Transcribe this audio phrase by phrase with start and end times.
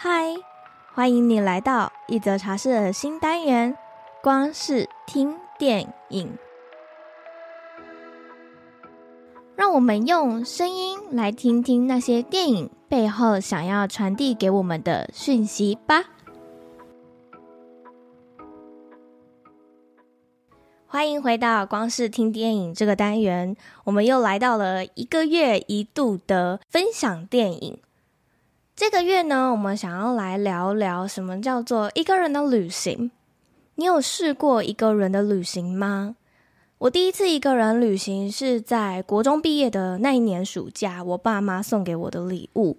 [0.00, 0.32] 嗨，
[0.94, 3.76] 欢迎你来到一则茶室的新单元——
[4.22, 6.38] 光是听电影。
[9.56, 16.04] 让我们用声音来听听那些电影背后想要传递给我们的讯息吧。
[20.86, 27.80] 欢迎回到光是听电影这个单元，我们又来到了一个月一度的分享电影。
[28.78, 33.10] 这个月呢，我们想要来聊聊什么叫做一个人的旅行。
[33.74, 36.14] 你有试过一个人的旅行吗？
[36.78, 42.76] 我第一次一个人旅行是在国中毕业的那一年暑假，我爸妈送给我的礼物，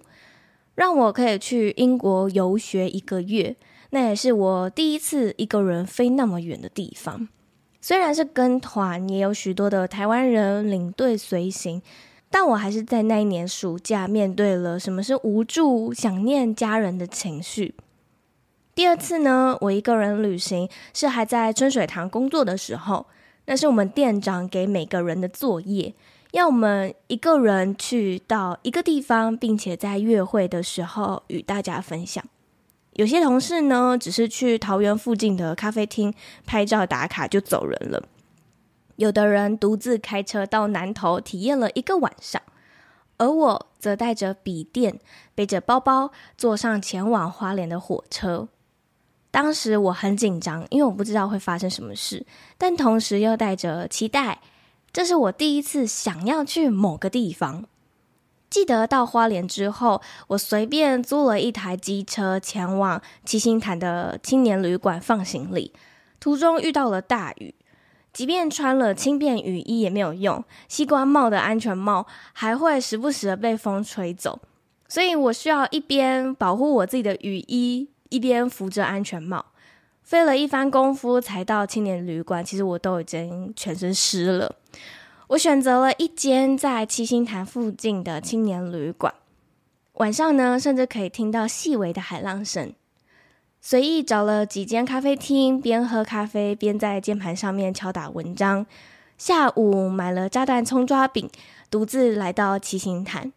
[0.74, 3.54] 让我可以去英国游学一个月。
[3.90, 7.28] 那也是我第一次一个人飞那么远的地方。
[7.82, 11.82] 虽然是跟团，也有许多的台湾人领队随行。
[12.30, 17.74] 但我还是在那一年暑假面对了什么是无助、想念家人的情绪。
[18.72, 23.06] 第二次呢，我一个人旅行是还在春水堂工作的时候，
[23.46, 25.92] 那是我们店长给每个人的作业，
[26.30, 32.24] 要我们一个人去到一个地方，并且在约会的时候与大家分享。
[32.94, 36.14] 有些同事呢，只是去桃园附近的咖啡厅
[36.46, 38.02] 拍照打卡就走人了。
[39.00, 42.42] 有的人独自开车到南投体验了一个晚上，
[43.16, 45.00] 而我则带着笔电，
[45.34, 48.48] 背着包包，坐上前往花莲的火车。
[49.30, 52.26] 当时我很紧张，因为我不知道会发生什么事，
[52.58, 54.42] 但同时又带着期待。
[54.92, 57.64] 这是我第一次想要去某个地方。
[58.50, 65.72] 记得到花莲之后，我随便租了一台机车前往七星潭的青年旅馆放行李，
[66.18, 67.54] 途中遇到了大雨。
[68.12, 74.40] 即便穿了轻便雨衣也没有用，西瓜帽的安全帽还会时不时的被风吹走，
[74.88, 79.46] 所以我需要一边保护我自己的雨衣，一边扶着安全帽。
[80.02, 84.56] 费了一番功夫才到青年旅馆，其实我都已经全身湿了。
[85.28, 89.14] 我选择了一间在七星潭附近的青年旅馆，
[89.94, 92.72] 晚上呢，甚至可以听到细微的海浪声。
[93.62, 98.66] 随意找了几间咖啡厅，边喝咖啡边在键盘上面敲打文章。
[99.18, 101.28] 下午买了炸弹葱抓饼，
[101.70, 103.32] 独自来到七星潭，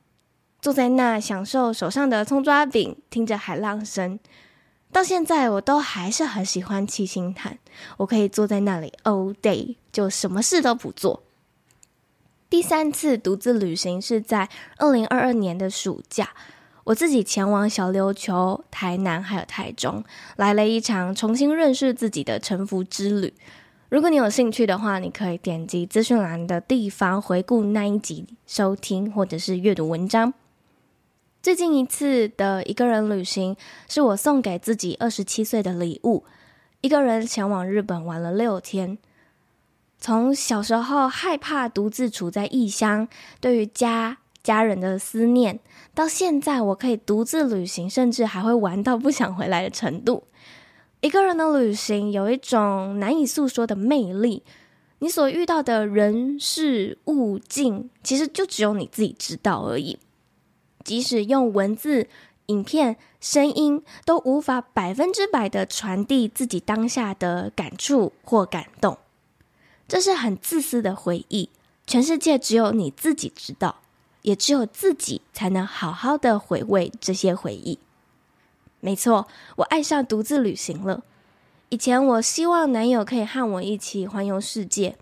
[0.61, 4.17] 坐在那享受手上的葱抓饼，听着海浪声。
[4.93, 7.57] 到现在我都还是很喜欢七星潭，
[7.97, 11.23] 我可以坐在那里 all day，就什么事都不做。
[12.49, 14.47] 第三次独自旅行是在
[14.77, 16.29] 二零二二年的暑假。
[16.85, 20.03] 我自己前往小琉球、台南还有台中，
[20.35, 23.33] 来了一场重新认识自己的臣服之旅。
[23.89, 30.33] 如果你有兴趣的话，你可以点击资讯栏的地方回顾那一集收听，或者是阅读文章。
[31.41, 33.55] 最近一次的一个人旅行，
[33.87, 36.25] 是我送给自己二十七岁的礼物，
[36.81, 38.97] 一个人前往日本玩了六天。
[39.99, 43.07] 从小时候害怕独自处在异乡，
[43.39, 44.17] 对于家。
[44.43, 45.59] 家人的思念，
[45.95, 50.23] 到现在我可以独自旅行，甚至还会玩到不想回来的程度。
[50.99, 54.43] 一个人的旅行有一种难以诉说的魅力，
[54.99, 59.97] 你所遇到的人事物境，其实就只有你自己知道而已。
[60.83, 62.07] 即使用文字、
[62.47, 68.97] 影片、声音，都无法百分之百的传递自己当下的感触或感动。
[69.87, 71.49] 这是很自私的回忆，
[71.87, 73.82] 全世界只有你自己知道。
[74.23, 77.79] 也只有自己才能好好的回味这些回忆。
[78.79, 81.03] 没错，我爱上独自旅行了。
[81.69, 84.97] 以前我希望男友可以和我一起环游世界，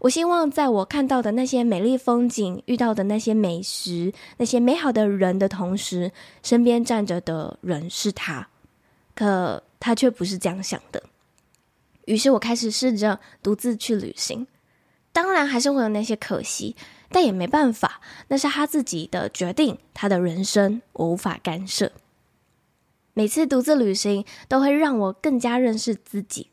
[0.00, 6.12] 我希望在我看到的那些美丽风景、遇到的那些美食、那些美好的人的同时，
[6.42, 8.48] 身边站着的人是他。
[9.14, 11.02] 可他却不是这样想的。
[12.04, 14.46] 于是我开始试着独自去旅行，
[15.12, 16.76] 当然还是会有那些可惜。
[17.10, 21.92] 但也没办法，那是他自己的决定，他的人生，我无法干涉。
[23.14, 26.50] 每次独自旅行都会让我更加认识自己。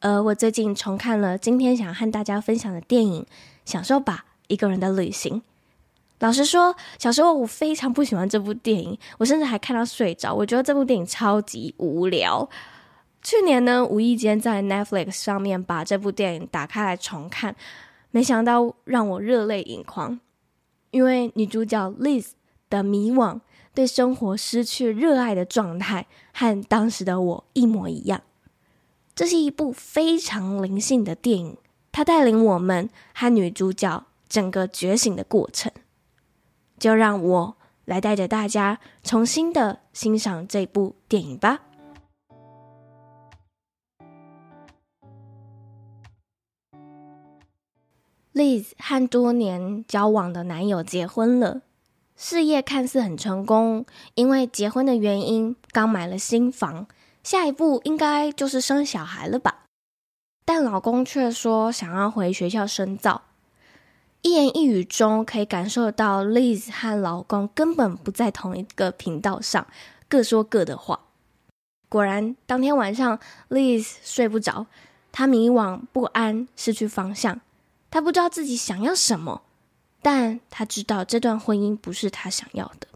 [0.00, 3.22] 而我最近重看了今天想和大家分享的电影
[3.64, 5.40] 《享受吧，一个人的旅行》。
[6.18, 10.34] 老实说，小时候我非常不喜欢这部电影，我甚至还看到睡着。
[10.34, 12.48] 我觉得这部电影超级无聊。
[13.22, 17.56] 去年呢，无意间在 Netflix 上面把这部电影打开来重看。
[18.16, 20.18] 没想到让我热泪盈眶，
[20.90, 22.28] 因为女主角 Liz
[22.70, 23.40] 的迷惘、
[23.74, 28.22] 对生活失去热爱的状态，和当时的我一模一样。
[29.14, 31.58] 这是一部非常灵性的电影，
[31.92, 35.70] 它带领我们和女主角整个觉醒的过程。
[36.78, 41.60] 就让我来带着大家重新的欣赏这部电影吧。
[48.36, 51.62] Liz 和多年交往的男友结婚了，
[52.18, 56.86] 事业看似很成功，因为结婚的原因刚买了新房，
[57.22, 59.62] 下一步应该就是生小孩了吧？
[60.44, 63.22] 但老公却说想要回学校深造。
[64.20, 69.66] 一言一语中可以感受到，Liz 和老公根本不在同一个频道上，
[70.10, 71.00] 各说各的话。
[71.88, 73.18] 果然，当天晚上
[73.48, 74.66] ，Liz 睡不着，
[75.10, 77.40] 她迷惘不安，失去方向。
[77.96, 79.40] 他不知道自己想要什么，
[80.02, 82.88] 但他知道这段婚姻不是他想要的。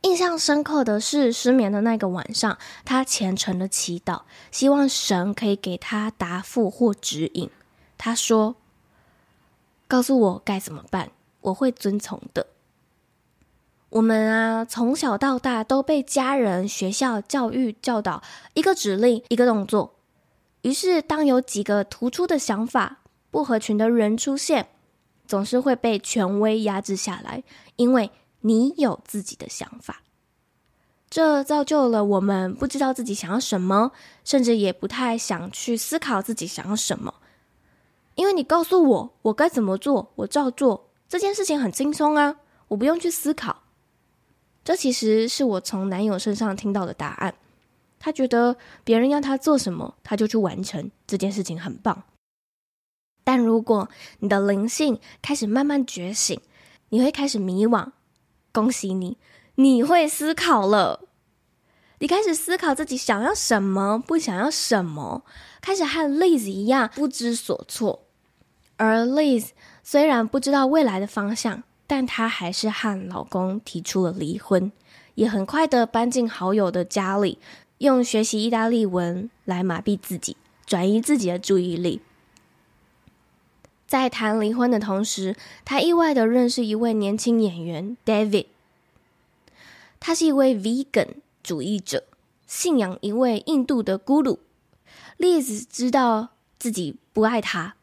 [0.00, 2.56] 印象深刻的是，失眠的那个晚上，
[2.86, 7.50] 他虔诚的祈祷，希望神可以给他答复或指引。
[7.98, 8.56] 他说。
[9.86, 11.10] 告诉我该怎么办，
[11.42, 12.46] 我会遵从的。
[13.90, 18.22] 我们啊，从小到大都被家人、学校、教育教导
[18.54, 19.92] 一个指令一个动作。
[20.62, 23.00] 于是，当有几个突出的想法、
[23.32, 24.68] 不合群的人出现，
[25.26, 27.42] 总是会被权威压制下来，
[27.76, 28.12] 因为
[28.42, 30.02] 你有自己的想法。
[31.08, 33.92] 这造就了我们不知道自己想要什么，
[34.22, 37.14] 甚至也不太想去思考自己想要什么。
[38.14, 42.36] 因为你告诉我我该怎么做，我照做，这件事情很轻松啊，
[42.68, 43.62] 我不用去思考。
[44.62, 47.34] 这其实是我从男友身上听到的答案。
[47.98, 52.02] 他觉得别人要他做什么，他就去完成，这件事情很棒。
[53.24, 53.88] 但如果
[54.18, 56.40] 你的灵性开始慢慢觉醒，
[56.88, 57.88] 你会开始迷惘。
[58.52, 59.16] 恭喜你，
[59.54, 61.08] 你会思考了。
[62.00, 65.24] 你开始思考自己想要什么，不想要什么，
[65.60, 68.04] 开始和 Liz 一样不知所措。
[68.76, 69.50] 而 Liz
[69.84, 74.72] 虽然不知道未来的方向，但她还是和老公提出了离婚，
[75.14, 77.38] 也很快的搬进好友的家里，
[77.78, 80.36] 用学习意大利文来麻痹自己，
[80.66, 82.02] 转移自己的注意力。
[83.92, 85.36] 在谈离婚的同时，
[85.66, 88.46] 他意外的认识一位年轻演员 David，
[90.00, 91.16] 他是一位 Vegan。
[91.42, 92.04] 主义者
[92.46, 94.38] 信仰一位印度的咕噜
[95.18, 97.74] ，Liz 知道自己不爱他，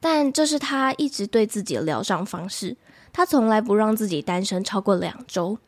[0.00, 2.78] 但这是他一直对自己的疗伤方式。
[3.12, 5.58] 他从来不让自己单身超过两周。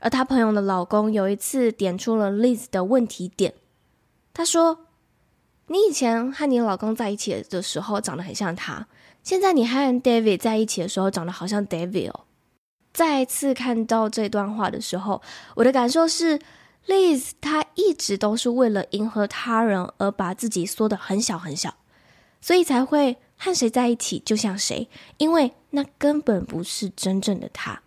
[0.00, 3.54] 而他朋友的老公有一次点出了 Liz 的问题点，
[4.32, 4.80] 他说
[5.68, 8.86] ：“你以前和你老公在一起的时候长得很像他，
[9.22, 12.20] 现在你和 David 在一起的时候长得好像 David 哦。”
[12.92, 15.20] 再次看到这段话的时候，
[15.56, 16.38] 我的感受是
[16.86, 21.74] ，Liz 她一直都是为了迎合他人而把自己缩得很小很小，
[22.40, 27.80] 所以才会和谁在一起就像谁，因为那根本不是真正的他。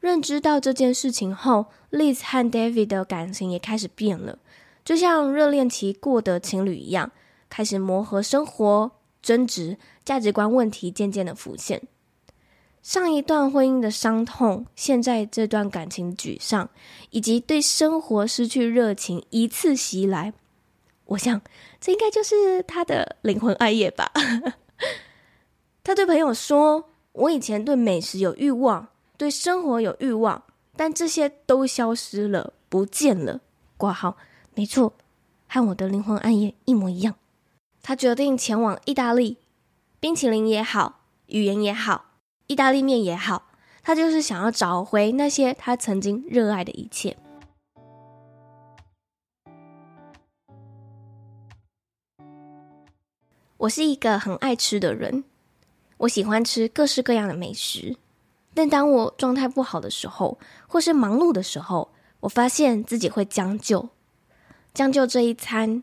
[0.00, 4.38] 认知到这件事情后，Liz 和 David 的感情也开始变了，
[4.88, 7.12] 就像热恋期过的情侣一样，
[7.50, 8.90] 开始磨合生活、
[9.20, 11.82] 争执、价值观问题渐渐的浮现。
[12.80, 16.70] 上一段婚姻的伤痛，现在这段感情沮丧，
[17.10, 20.32] 以及对生活失去热情一次袭来，
[21.04, 21.38] 我想
[21.78, 24.10] 这应该就是他的灵魂暗夜吧。
[25.84, 28.88] 他对朋友说：“我以前对美食有欲望，
[29.18, 30.44] 对生活有欲望，
[30.74, 33.42] 但这些都消失了，不见了。”
[33.76, 34.16] 挂号，
[34.58, 34.92] 没错，
[35.46, 37.14] 和我的灵魂暗夜一模一样。
[37.80, 39.38] 他决定前往意大利，
[40.00, 42.06] 冰淇淋也好，语言也好。
[42.48, 43.52] 意大利面也好，
[43.84, 47.16] 他就是想要找回那些他曾经热爱的一切。
[53.58, 55.22] 我是一个很爱吃的人，
[55.98, 57.96] 我喜欢吃各式各样的美食。
[58.54, 60.36] 但当我状态不好的时候，
[60.66, 63.90] 或是忙碌的时候，我发现自己会将就，
[64.78, 65.82] 将就这一餐，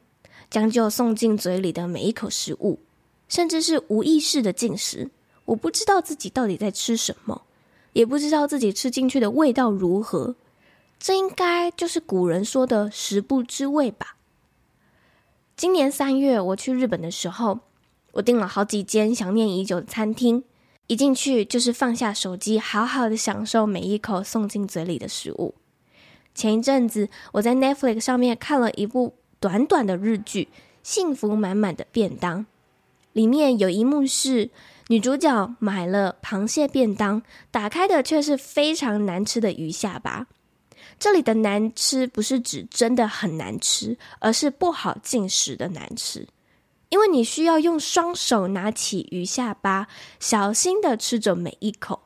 [0.50, 2.80] 将就送进嘴里的每一口食物，
[3.28, 5.12] 甚至是无意识的进食。
[5.44, 7.42] 我不知道自己到底在吃什么，
[7.92, 10.38] 也不知道自己吃进去的味道如何。
[10.98, 14.16] 这应该就是古人说的“食不知味”吧。
[15.58, 17.60] 今年三月我去日本的时候，
[18.14, 20.46] 我订了好几间想念已久的餐厅，
[20.88, 25.54] 一进去就是放下手机，好好的享受每一口送进嘴里的食物。
[26.36, 30.50] 前一阵子我在 Netflix 上面看了一部短短的日剧
[30.84, 32.42] 《幸福满满的便当》，
[33.14, 34.52] 里面有一幕是。
[34.88, 40.28] 女主角买了螃蟹便当，打开的却是非常难吃的鱼下巴。
[41.00, 46.28] 这里的难吃不是指真的很难吃，而是不好进食的难吃。
[46.90, 49.88] 因为你需要用双手拿起鱼下巴，
[50.20, 52.04] 小心的吃着每一口。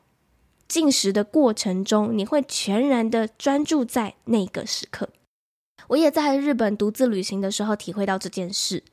[0.70, 5.08] 进食的过程中，你会全然的专注在那个时刻。
[5.88, 8.84] 我也在日本独自旅行的时候体会到这件事。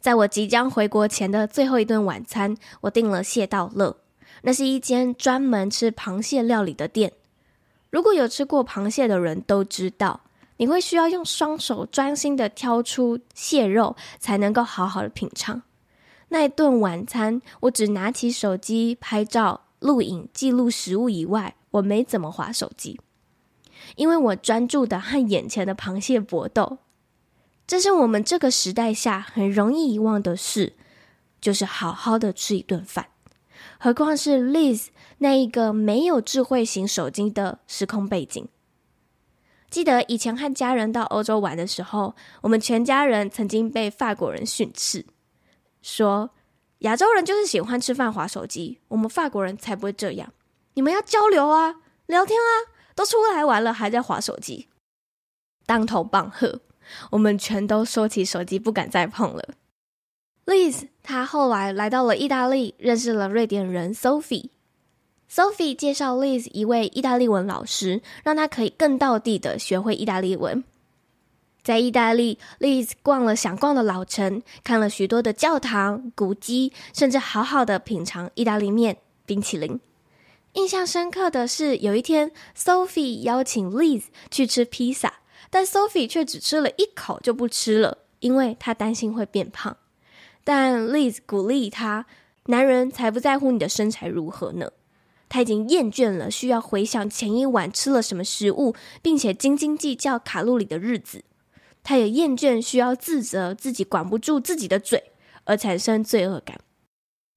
[0.00, 3.98] 在我即将回国前的最后一顿晚餐，我订了蟹道乐，
[4.40, 7.12] 那是一间专门吃螃蟹料理的店。
[7.90, 10.22] 如果有吃过螃蟹的人都知道，
[10.56, 15.60] 你会需要用双手专心的挑出蟹肉，才能够好好的品尝。
[16.28, 23.00] 那一顿晚餐，我只拿起手机拍照、录影、记录食物以外，我没怎么划手机，
[23.96, 26.78] 因为我专注的和眼前的螃蟹搏斗。
[27.66, 30.74] 这是我们这个时代下很容易遗忘的事，
[31.40, 33.08] 就是好好的吃一顿饭。
[33.78, 34.86] 何况是 Liz
[35.18, 38.48] 那一个没有智慧型手机的时空背景。
[39.70, 45.04] 记得以前和家人到欧洲玩的时候，我们全家人曾经被法国人训斥，
[45.82, 46.30] 说
[46.80, 50.32] 亚洲人就是喜欢吃饭划手机，我们法国人才不会这样。
[50.74, 52.50] 你们要交流啊，聊天啊，
[52.94, 54.68] 都出来玩了还在划手机，
[55.66, 56.60] 当头棒喝。
[57.10, 59.44] 我们全都收起手机，不敢再碰了。
[60.46, 64.50] Liz，她后来来到了意大利，认识了瑞典人 Sophie。
[65.30, 70.64] Sophie 介绍 Liz 一位意大利文老师，让她可以更到地的学会意大利文。
[71.68, 78.96] 在意大利，Liz 逛了想逛的老城，看了许多的教堂、古迹，甚至好好的品尝意大利面、
[79.26, 79.78] 冰淇淋。
[80.54, 85.16] 印象深刻的是，有一天 Sophie 邀请 Liz 去吃披萨。
[85.50, 89.76] 但 Sophie 却只吃了一口就不吃了，因为她担心会变胖。
[90.42, 92.06] 但 Liz 鼓励她
[92.48, 94.70] ：“男人才不在乎你的身材如何呢。”
[95.28, 101.24] 他已经厌倦了需要回想前一晚吃了什么食物，并且斤斤计较卡路里的日子。
[101.82, 105.12] 他也厌倦需要自责自己管不住自己的嘴
[105.44, 106.60] 而产生罪恶感。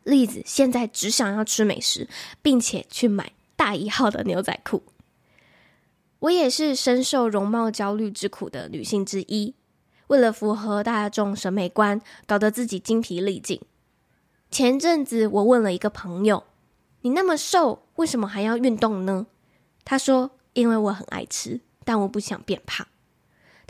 [0.03, 2.07] Liz 现在只想要吃美食，
[2.41, 4.83] 并且去买大一号的牛仔裤。
[6.19, 9.55] 我也是深受容貌焦虑之苦的女性之一，
[10.07, 13.61] 为了符合大众审美观，搞得自己精疲力尽。
[14.49, 16.43] 前阵子我问了一个朋友
[17.01, 19.27] ：“你那么瘦，为什么还要运动呢？”
[19.85, 22.85] 他说：“因为我很爱吃，但我不想变胖。”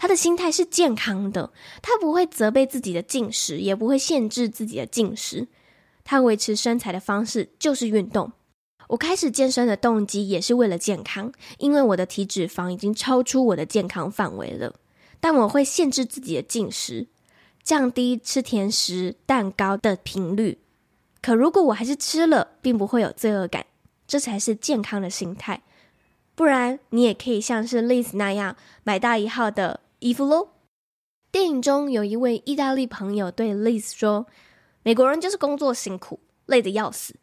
[0.02, 5.48] 他的心态是健康的，他不会责备自己的进食，也不会限制自己的进食。
[6.04, 8.32] 他维持身材的方式就是运动。
[8.88, 14.74] 我开始健身的动机也是为了健康，因为我的体脂肪已经超出我的健康范围了。
[15.20, 17.06] 但我会限制自己的进食，
[17.62, 20.58] 降低吃甜食、蛋糕的频率。
[21.22, 23.68] 可如果我还是吃了，并不会有罪恶感，
[24.08, 25.62] 这才是健康的心态。
[26.34, 30.50] 不然，你也可以像是 Liz 那样买大一号的衣服喽。
[31.32, 34.26] 电影中有一位意大利朋友对 Liz 说
[34.82, 37.16] ：“美国人就是工作辛苦，累得要死。”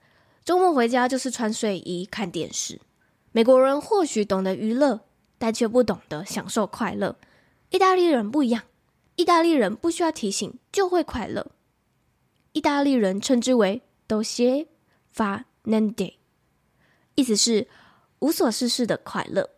[0.45, 2.81] 周末回家就是穿睡衣看电视。
[3.33, 5.01] 美国人或许懂得娱乐，
[5.39, 7.17] 但却不懂得享受快乐。
[7.71, 8.63] 意大利人不一样，
[9.17, 11.51] 意大利人不需要提醒就会快乐。
[12.53, 14.69] 意大利人称之为 dolce
[15.13, 16.15] far niente，
[17.17, 17.67] 意思是
[18.21, 19.51] 无所事事的快乐。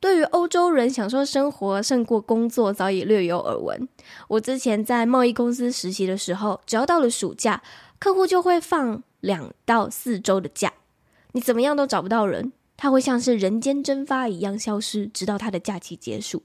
[0.00, 3.88] 对于欧洲人享受生活胜过工作，早已略有耳闻。
[4.28, 7.62] 我之前在贸易公司实习的时候，只要到了暑假，
[7.98, 9.02] 客户就会放。
[9.20, 10.72] 两到四周的假，
[11.32, 16.44] 你怎么样都找不到人，他会像是人间蒸发一样消失，直到他的假期结束。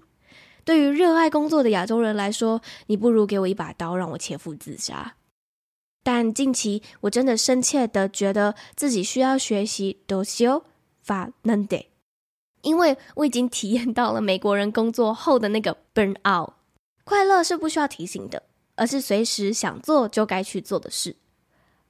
[0.65, 5.13] 对于热爱工作的亚洲人来说，你不如给我一把刀，让我切腹自杀。
[6.01, 10.63] 但近期我真的深切的觉得自己需要学习 doceo
[11.05, 11.85] far niente，
[12.63, 16.53] 因为我已经体验到了美国人工作后的那个 burn out。
[17.03, 18.41] 快乐是不需要提醒的，
[18.75, 21.15] 而是随时想做就该去做的事。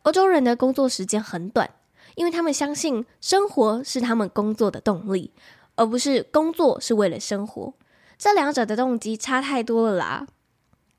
[0.02, 1.70] 欧洲人的工作时间很短，
[2.16, 5.32] 因为他们相信生活是他们工作的动力，
[5.76, 7.74] 而不是工作是为了生活。
[8.18, 10.28] 这两者的动机差太多了啦！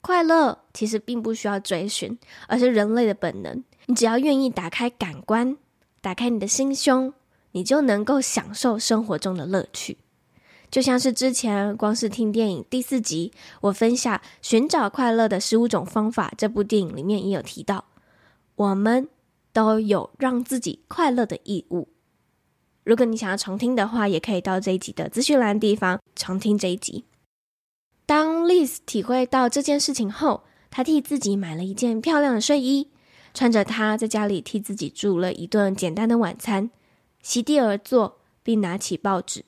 [0.01, 3.65] 快乐其实并不需要追寻，而是人类的本能。
[3.87, 5.57] 你只要愿意打开感官，
[6.01, 7.13] 打开你的心胸，
[7.55, 9.99] 你就能够享受生活中的乐趣。
[10.71, 17.85] 就像是之前光是听电影第四集，我分享寻找快乐的十五种方法，这部电影里面也有提到。
[18.57, 19.09] 我们
[19.53, 21.89] 都有让自己快乐的义务。
[22.83, 27.05] 如果你想要重听的话，也可以到这一集的资讯栏地方重听这一集。
[28.05, 32.91] 当 Liz 体会到这件事情后，她替自己买了一件漂亮的睡衣，
[33.33, 36.71] 穿着它在家里替自己煮了一顿简单的晚餐，
[37.25, 39.45] 席地而坐，并拿起报纸，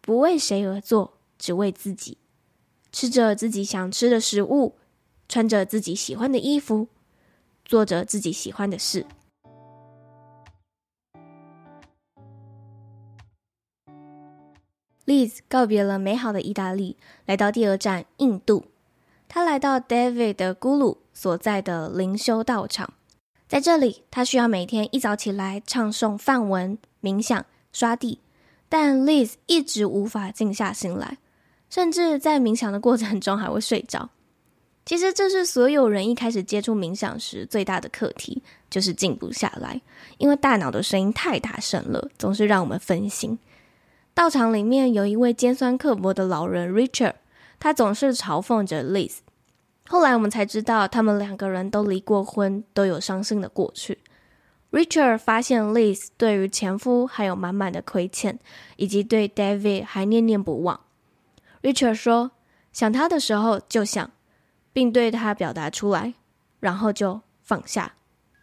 [0.00, 2.16] 不为谁而做，只为自己，
[2.90, 4.76] 吃着自己想吃的食物，
[5.28, 6.88] 穿着自己喜欢的衣服。
[7.64, 9.06] 做着自己喜欢的事。
[15.06, 18.64] Liz 告别了美好的意大利，来到第二站印度。
[19.28, 22.94] 他来到 David 的咕噜所在的灵修道场，
[23.46, 28.20] 在这里，他需要每天一早起来唱诵梵文、冥想、刷地。
[28.68, 31.18] 但 Liz 一直无法静下心来，
[31.68, 34.10] 甚至在冥想的过程中还会睡着。
[34.86, 39.80] 其实，这是所有人一开始接触冥想时最大的课题，就是静不下来，
[40.18, 43.38] 因为大脑的声音太大声了，总是让我们分心。
[44.14, 47.14] 道场里面有一位尖酸刻薄的老人 Richard，
[47.58, 49.18] 他总是嘲讽着 Liz。
[49.88, 53.98] 后来我们才知道，他们两个人都离过婚，都有伤心的过去。
[54.70, 58.38] Richard 发现 Liz 对于前夫还有满满的亏欠，
[58.76, 60.80] 以及对 David 还念念不忘。
[61.62, 62.32] Richard 说
[62.72, 64.10] ：“想他的时候就想，
[64.72, 66.14] 并对他表达出来，
[66.60, 67.94] 然后就放下。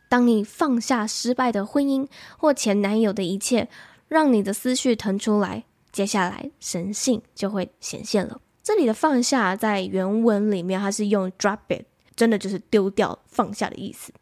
[0.10, 2.08] 当你放下失败的婚姻
[2.38, 3.68] 或前男友的一切。”
[4.10, 8.40] 让你的思绪腾出来，接下来神性就会显现了。
[8.64, 11.84] 这里的放下在原文里面，它是用 drop it，
[12.16, 14.14] 真的就是丢掉、放下的意思。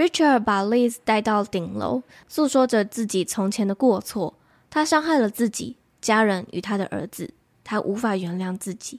[0.00, 4.32] Richard 把 Liz 带到顶楼，诉说着自己从前的过错。
[4.70, 8.98] 他伤害了自己、家人与他的儿子，他无法原谅自己。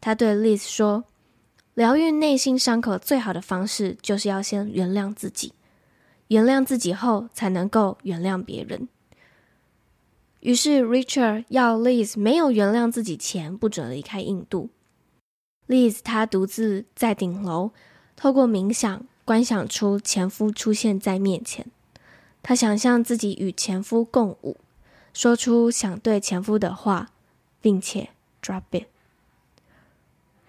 [0.00, 1.04] 他对 Liz 说
[1.74, 5.52] ：“疗愈内心伤口最好的方式，就是要先原谅自己。
[6.26, 8.88] 原谅自己后，才能够原谅别人。”
[10.40, 14.70] 于是，Richard 要 Liz 没有原谅自己前不准离开印度。
[15.68, 17.70] Liz 她独自在顶楼，
[18.16, 21.66] 透过冥想观想出前夫出现在面前。
[22.42, 24.56] 她想象自己与前夫共舞，
[25.12, 27.10] 说出想对前夫的话，
[27.60, 28.10] 并且
[28.42, 28.86] drop it。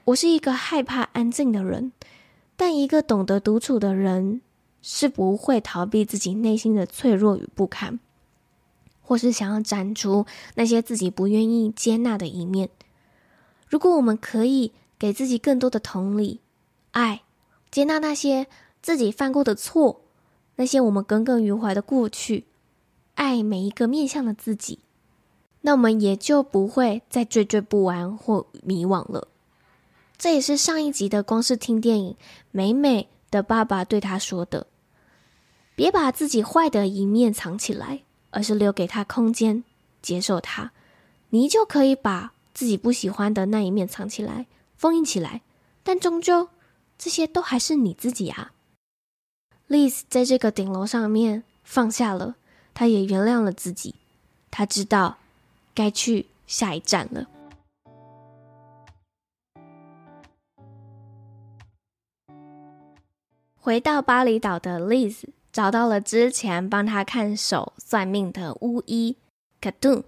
[0.06, 1.92] 我是一个害怕安静的人，
[2.56, 4.42] 但一个懂得独处的人
[4.82, 8.00] 是不会逃避自己内心的脆弱与不堪。
[9.06, 10.26] 或是想要斩除
[10.56, 12.70] 那些自己不愿意接纳的一面。
[13.68, 16.40] 如果我们可以给自己更多的同理、
[16.92, 17.22] 爱，
[17.70, 18.48] 接纳那些
[18.84, 20.02] 自己犯过的错，
[20.58, 22.46] 那些我们耿耿于怀的过去，
[23.16, 24.78] 爱每一个面向的自己，
[25.62, 29.30] 那我们也就不会再惴惴不安或迷惘了。
[30.18, 32.16] 这也是上一集的光是听电影，
[32.52, 34.68] 美美的爸爸对他说的
[35.76, 38.04] ：“别把自己坏的一面藏起来。”
[38.36, 39.64] 而是留给他空间，
[40.02, 40.72] 接受他，
[41.30, 45.44] 你就可以把自己不喜欢的那一面藏起来，封印起来。
[45.84, 46.50] 但终究，
[46.98, 48.54] 这些都还是你自己啊。
[49.68, 52.36] Liz 在这个顶楼上面放下了，
[52.74, 53.96] 他也原谅了自己，
[54.52, 55.18] 他知道
[55.74, 57.28] 该去下一站了。
[63.56, 65.24] 回到巴厘岛的 Liz。
[65.54, 69.18] 找到了之前帮他看手算命的巫医
[69.62, 70.04] k a t u n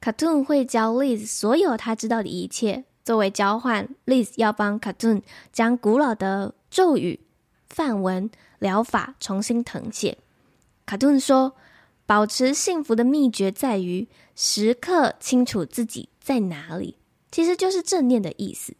[0.00, 2.82] k a t u n 会教 Liz 所有他知道的一切。
[3.04, 7.20] 作为交换，Liz 要帮 k a t u n 将古老的咒语、
[7.74, 10.18] 梵文疗法重新誊写。
[10.86, 11.56] 卡顿说，
[12.06, 14.06] 保持幸福的秘诀在于
[14.36, 16.96] 时刻清楚自己在哪里，
[17.32, 18.76] 其实就是正念的意思，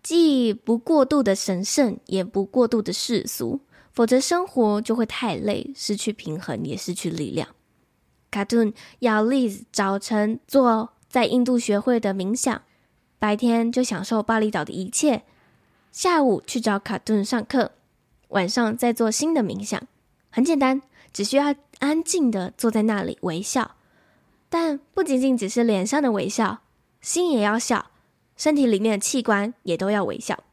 [0.00, 3.60] 既不过度的神圣，也不过度的世俗。
[3.92, 7.48] 否则生活就会太累，失去平衡，也失去力量。
[8.30, 12.62] 卡顿要 Liz 早晨做在印度学会的冥想，
[13.18, 15.22] 白天就享受巴厘岛的一切，
[15.90, 17.72] 下午去找卡顿上课，
[18.28, 19.80] 晚上再做新的冥想。
[20.30, 23.76] 很简单，只需要安静的坐在那里微笑，
[24.48, 26.60] 但不仅仅只是脸上的微笑，
[27.00, 27.90] 心也要笑，
[28.36, 30.44] 身体里面的器官也都要微笑。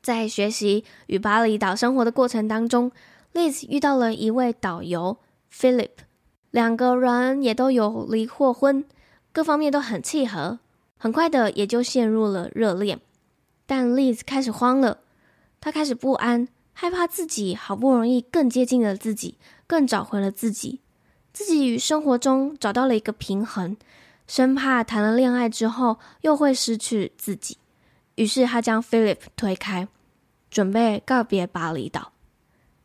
[0.00, 2.90] 在学习与巴厘岛生活的过程当中
[3.34, 5.18] ，Liz 遇到了一位导游
[5.52, 5.90] Philip，
[6.50, 8.84] 两个人也都有离过婚，
[9.32, 10.58] 各方面都很契合，
[10.98, 13.00] 很快的也就陷入了热恋。
[13.64, 15.01] 但 Liz 开始慌了，
[15.62, 20.80] 他开始不安，害怕自己好不容易更接近了自己，更找回了自己，
[21.32, 23.76] 自己与生活中找到了一个平衡，
[24.26, 27.58] 生怕谈了恋爱之后又会失去自己。
[28.16, 29.86] 于是他将 Philip 推开，
[30.50, 32.10] 准备告别巴厘岛。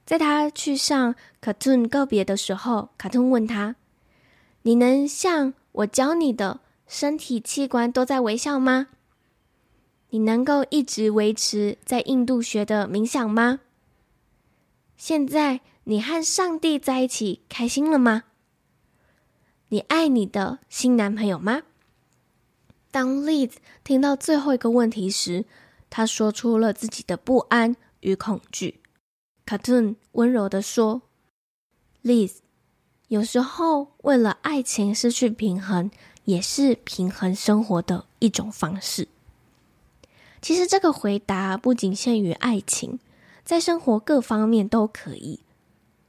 [0.05, 3.75] 在他去向 Cartoon 告别的时候，Khatun 问他
[4.61, 8.89] ：“你能像我教你的，身体器官都在微笑吗？
[10.09, 13.59] 你能够一直维持在印度学的冥想吗？
[14.95, 18.23] 现在你和上帝在一起，开心了吗？
[19.69, 21.63] 你爱你的新男朋友吗？”
[22.89, 23.51] 当 Liz
[23.83, 25.45] 听到最后一个问题时，
[25.89, 28.81] 他说出了自己的不安与恐惧。
[29.45, 31.03] Khatun 温柔地说
[32.03, 32.37] ：“Liz，
[33.09, 35.91] 有时候为了爱情失去平衡，
[36.23, 39.09] 也是平衡生活的一种方式。
[40.47, 42.99] 其实这个回答不仅限于爱情，
[43.43, 45.41] 在生活各方面都可以。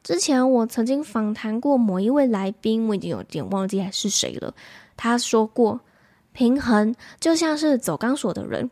[0.05, 4.55] 之前我曾经访谈过某一位来宾，我已经有点忘记还是谁了。
[4.97, 5.81] 他说过，
[6.31, 8.71] 平衡就像是走钢索的人，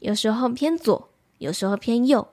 [0.00, 2.28] 有时候偏左，有时候偏右，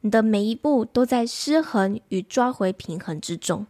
[0.00, 3.66] 你的每一步都在失衡与抓回平衡之中。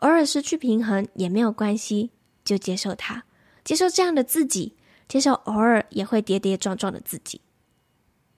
[0.00, 2.10] 偶尔失去平衡也没有关系，
[2.44, 3.24] 就接受它，
[3.64, 4.74] 接受这样的自己，
[5.08, 7.40] 接受偶尔也会跌跌撞撞的自己。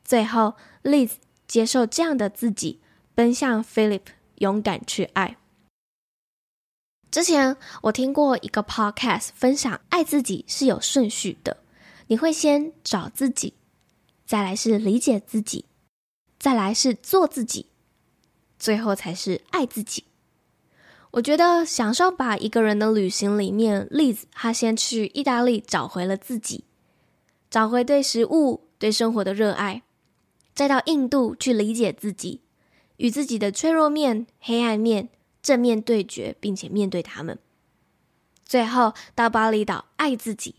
[0.07, 1.15] 最后，Liz
[1.49, 2.81] 接受这样的自己，
[3.13, 4.03] 奔向 Philip，
[4.37, 5.37] 勇敢去爱。
[7.11, 11.57] 之前我听过一个 podcast 分享，爱自己是有顺序的，
[12.07, 13.55] 你会先找自己，
[14.25, 15.65] 再来是理解自己，
[16.39, 17.67] 再来是做自己，
[18.61, 20.05] 最后才是爱自己。
[21.13, 26.63] 我觉得享受吧一个人的旅行里面，Liz 她先去意大利找回了自己，
[27.51, 29.83] 找回对食物、对生活的热爱，
[30.57, 32.41] 再到印度去理解自己，
[32.97, 35.11] 与自己的脆弱面、黑暗面
[35.43, 37.39] 正面对决，并且面对他们。
[38.47, 40.55] 最后到巴厘岛爱自己，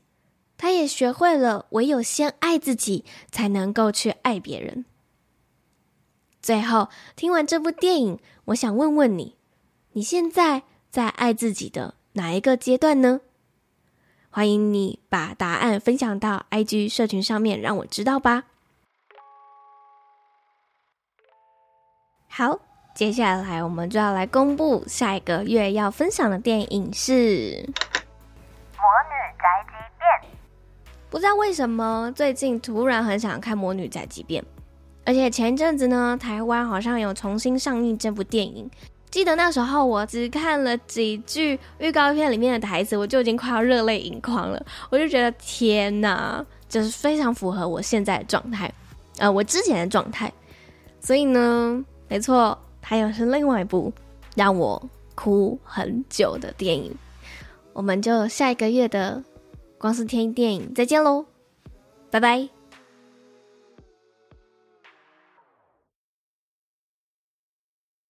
[0.56, 4.86] 他也学会了唯有先爱自己，才能够去爱别人。
[6.44, 9.36] 最后听完这部电影，我想问问你。
[9.94, 13.22] 你现在在爱自己的哪一个阶段呢？
[14.30, 18.46] 欢迎你把答案分享到 IG 社群上面，让我知道吧。
[22.30, 22.60] 好，
[22.94, 27.14] 接下来我们就要来公布下一个月要分享的电影是
[27.66, 30.32] 《魔女宅急便》。
[31.10, 34.44] 不知道为什么最近突然很想看《魔女宅急便》，
[35.06, 38.70] 而且前一阵子呢，台湾好像有重新上映这部电影。
[39.10, 44.64] 记得那时候，我只看了几句预告片里面的台词，我就已经快要热泪盈眶了。
[44.92, 48.72] 我就觉得天哪，就是非常符合我现在的状态，
[49.18, 50.32] 呃，我之前的状态。
[51.00, 53.92] 所以呢，没错，它又是另外一部
[54.36, 56.96] 让我哭很久的电影。
[57.74, 59.24] 我们就下一个月的
[59.78, 61.26] 光是天电影再见喽，
[62.10, 62.57] 拜拜。